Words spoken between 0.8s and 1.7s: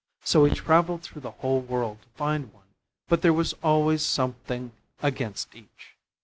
through the whole